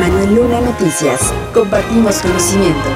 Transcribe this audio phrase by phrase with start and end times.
[0.00, 1.32] Manuel Luna Noticias.
[1.52, 2.88] Compartimos conocimiento.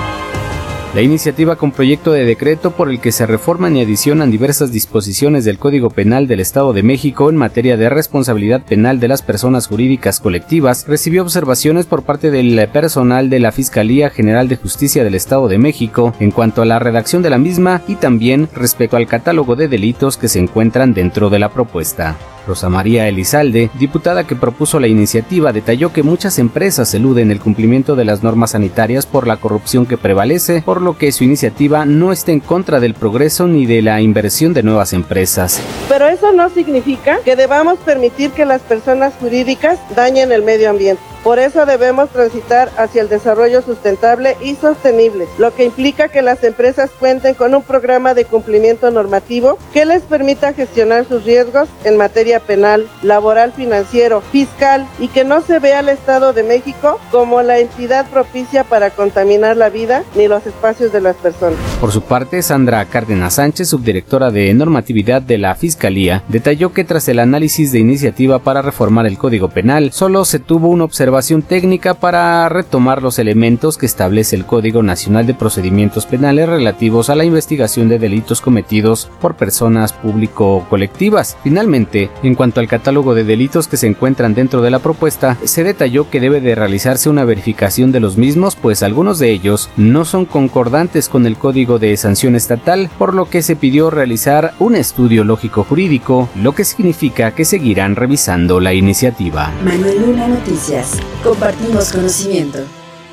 [0.94, 5.44] La iniciativa con proyecto de decreto por el que se reforman y adicionan diversas disposiciones
[5.44, 9.68] del Código Penal del Estado de México en materia de responsabilidad penal de las personas
[9.68, 15.14] jurídicas colectivas recibió observaciones por parte del personal de la Fiscalía General de Justicia del
[15.14, 19.06] Estado de México en cuanto a la redacción de la misma y también respecto al
[19.06, 22.16] catálogo de delitos que se encuentran dentro de la propuesta.
[22.48, 27.94] Rosa María Elizalde, diputada que propuso la iniciativa, detalló que muchas empresas eluden el cumplimiento
[27.94, 32.10] de las normas sanitarias por la corrupción que prevalece, por lo que su iniciativa no
[32.10, 35.60] está en contra del progreso ni de la inversión de nuevas empresas.
[35.88, 41.02] Pero eso no significa que debamos permitir que las personas jurídicas dañen el medio ambiente.
[41.24, 46.42] Por eso debemos transitar hacia el desarrollo sustentable y sostenible, lo que implica que las
[46.44, 51.96] empresas cuenten con un programa de cumplimiento normativo que les permita gestionar sus riesgos en
[51.96, 57.42] materia penal, laboral, financiero, fiscal y que no se vea al Estado de México como
[57.42, 61.58] la entidad propicia para contaminar la vida ni los espacios de las personas.
[61.80, 67.08] Por su parte, Sandra Cárdenas Sánchez, subdirectora de normatividad de la Fiscalía, detalló que tras
[67.08, 71.94] el análisis de iniciativa para reformar el Código Penal, solo se tuvo una observación técnica
[71.94, 77.24] para retomar los elementos que establece el Código Nacional de Procedimientos Penales relativos a la
[77.24, 81.36] investigación de delitos cometidos por personas público-colectivas.
[81.42, 85.64] Finalmente, en cuanto al catálogo de delitos que se encuentran dentro de la propuesta, se
[85.64, 90.04] detalló que debe de realizarse una verificación de los mismos, pues algunos de ellos no
[90.04, 94.76] son concordantes con el Código de Sanción Estatal, por lo que se pidió realizar un
[94.76, 99.52] estudio lógico jurídico, lo que significa que seguirán revisando la iniciativa.
[99.64, 101.00] Manuel Luna Noticias.
[101.24, 102.58] Compartimos conocimiento.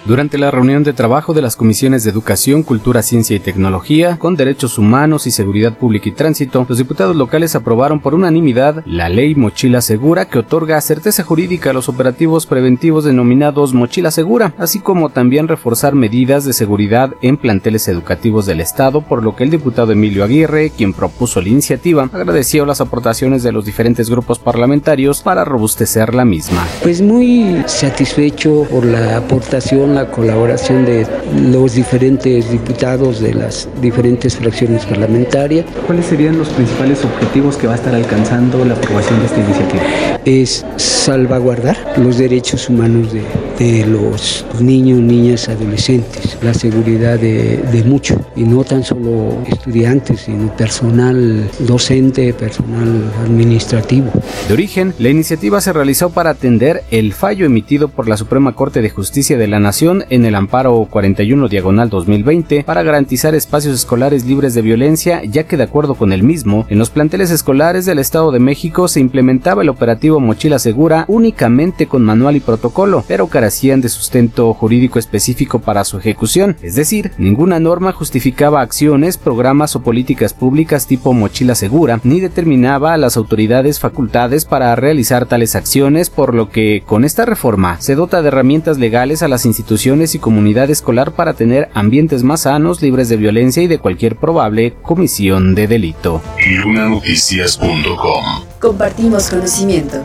[0.06, 4.36] Durante la reunión de trabajo de las comisiones de Educación, Cultura, Ciencia y Tecnología, con
[4.36, 9.34] Derechos Humanos y Seguridad Pública y Tránsito, los diputados locales aprobaron por unanimidad la ley
[9.34, 15.09] Mochila Segura que otorga certeza jurídica a los operativos preventivos denominados Mochila Segura, así como
[15.09, 19.91] también reforzar medidas de seguridad en planteles educativos del Estado, por lo que el diputado
[19.91, 25.44] Emilio Aguirre, quien propuso la iniciativa, agradeció las aportaciones de los diferentes grupos parlamentarios para
[25.46, 26.63] robustecer la misma.
[26.84, 31.07] Pues muy satisfecho por la aportación la colaboración de
[31.50, 35.66] los diferentes diputados de las diferentes fracciones parlamentarias.
[35.88, 39.83] ¿Cuáles serían los principales objetivos que va a estar alcanzando la aprobación de esta iniciativa?
[40.25, 43.23] Es salvaguardar los derechos humanos de,
[43.57, 50.22] de los niños, niñas, adolescentes, la seguridad de, de muchos, y no tan solo estudiantes,
[50.22, 54.12] sino personal docente, personal administrativo.
[54.47, 58.81] De origen, la iniciativa se realizó para atender el fallo emitido por la Suprema Corte
[58.81, 64.25] de Justicia de la Nación en el amparo 41 diagonal 2020 para garantizar espacios escolares
[64.25, 68.00] libres de violencia, ya que de acuerdo con el mismo, en los planteles escolares del
[68.00, 73.28] Estado de México se implementaba el operativo Mochila Segura únicamente con manual y protocolo, pero
[73.28, 79.75] carecían de sustento jurídico específico para su ejecución, es decir, ninguna norma justificaba acciones, programas
[79.75, 85.56] o políticas públicas tipo Mochila Segura, ni determinaba a las autoridades facultades para realizar tales
[85.56, 89.75] acciones, por lo que con esta reforma se dota de herramientas legales a las instituciones
[89.75, 94.16] instituciones y comunidad escolar para tener ambientes más sanos, libres de violencia y de cualquier
[94.16, 96.22] probable comisión de delito.
[96.63, 98.24] Lunanoticias.com
[98.62, 99.97] Compartimos conocimiento.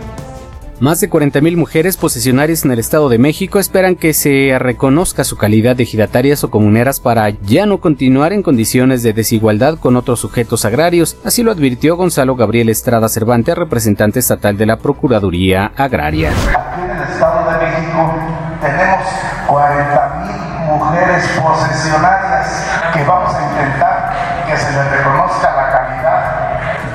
[0.80, 5.36] Más de 40.000 mujeres posesionarias en el Estado de México esperan que se reconozca su
[5.36, 10.18] calidad de ejidatarias o comuneras para ya no continuar en condiciones de desigualdad con otros
[10.20, 11.16] sujetos agrarios.
[11.22, 16.30] Así lo advirtió Gonzalo Gabriel Estrada Cervantes, representante estatal de la Procuraduría Agraria.
[16.30, 18.14] Aquí en el Estado de México
[18.60, 19.06] tenemos
[19.50, 24.12] 40 mil posesionarias que vamos a intentar
[24.46, 26.20] que se les reconozca la calidad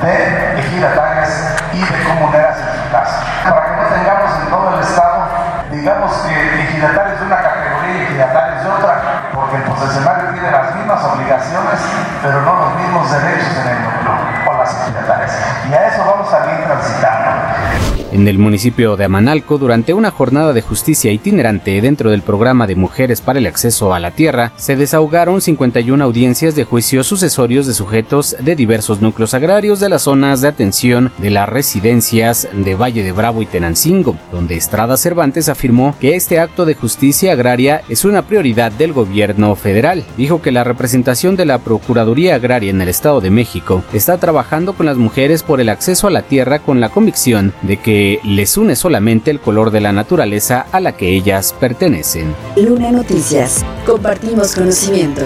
[0.01, 3.09] de ejidatarias y de comuneras en.
[3.43, 5.27] Para que no tengamos en todo el estado,
[5.71, 9.01] digamos que ejidatarios de una categoría y ejidatarios de otra,
[9.33, 11.79] porque el posesionario tiene las mismas obligaciones,
[12.21, 14.34] pero no los mismos derechos en el núcleo
[15.69, 17.85] Y a eso vamos a ir transitando.
[18.15, 22.77] En el municipio de Amanalco, durante una jornada de justicia itinerante dentro del programa de
[22.77, 27.73] Mujeres para el Acceso a la Tierra, se desahogaron 51 audiencias de juicios sucesorios de
[27.73, 33.03] sujetos de diversos núcleos agrarios de las zonas de atención de las residencias de Valle
[33.03, 38.05] de Bravo y Tenancingo, donde Estrada Cervantes afirmó que este acto de justicia agraria es
[38.05, 40.05] una prioridad del gobierno federal.
[40.15, 44.54] Dijo que la representación de la Procuraduría Agraria en el Estado de México está trabajando
[44.55, 48.55] con las mujeres por el acceso a la tierra con la convicción de que les
[48.55, 52.33] une solamente el color de la naturaleza a la que ellas pertenecen.
[52.55, 53.65] Luna Noticias.
[53.85, 55.23] Compartimos conocimiento.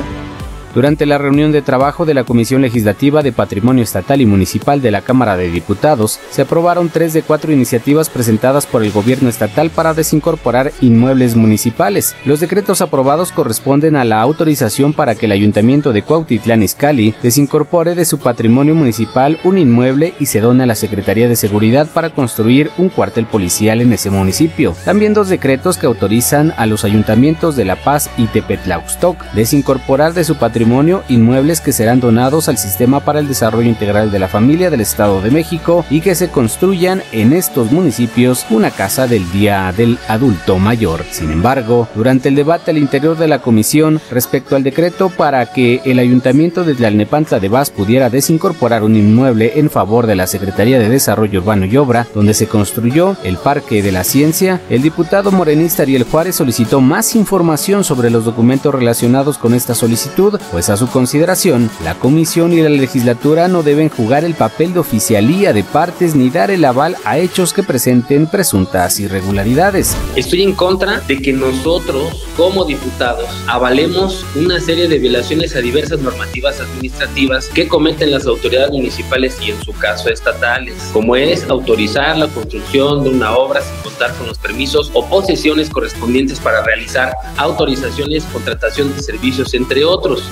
[0.76, 4.92] Durante la reunión de trabajo de la Comisión Legislativa de Patrimonio Estatal y Municipal de
[4.92, 9.72] la Cámara de Diputados, se aprobaron tres de cuatro iniciativas presentadas por el gobierno estatal
[9.72, 12.16] para desincorporar inmuebles municipales.
[12.24, 17.96] Los decretos aprobados corresponden a la autorización para que el Ayuntamiento de Cuautitlán Izcalli desincorpore
[17.96, 22.12] de su patrimonio municipal un inmueble y se done a la Secretaría de Seguridad para
[22.12, 24.76] construir un cuartel policial en ese municipio.
[24.86, 30.24] También dos decretos que autorizan a los ayuntamientos de La Paz y Tepetlaustoc desincorporar de
[30.24, 34.70] su patrimonio inmuebles que serán donados al Sistema para el Desarrollo Integral de la Familia
[34.70, 39.74] del Estado de México y que se construyan en estos municipios una casa del Día
[39.76, 41.06] del Adulto Mayor.
[41.12, 45.82] Sin embargo, durante el debate al interior de la comisión respecto al decreto para que
[45.86, 50.80] el ayuntamiento de Tlalnepantla de Vaz pudiera desincorporar un inmueble en favor de la Secretaría
[50.80, 55.32] de Desarrollo Urbano y Obra, donde se construyó el Parque de la Ciencia, el diputado
[55.32, 60.78] morenista Ariel Juárez solicitó más información sobre los documentos relacionados con esta solicitud, pues a
[60.78, 65.64] su consideración, la comisión y la legislatura no deben jugar el papel de oficialía de
[65.64, 69.96] partes ni dar el aval a hechos que presenten presuntas irregularidades.
[70.16, 76.00] Estoy en contra de que nosotros, como diputados, avalemos una serie de violaciones a diversas
[76.00, 82.18] normativas administrativas que cometen las autoridades municipales y en su caso estatales, como es autorizar
[82.18, 87.12] la construcción de una obra sin contar con los permisos o posesiones correspondientes para realizar
[87.36, 90.24] autorizaciones, contratación de servicios, entre otros.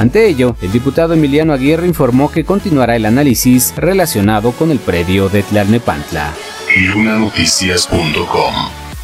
[0.00, 5.28] Ante ello, el diputado Emiliano Aguirre informó que continuará el análisis relacionado con el predio
[5.28, 6.34] de Tlalnepantla.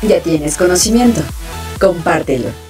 [0.02, 1.20] Ya tienes conocimiento.
[1.80, 2.69] Compártelo.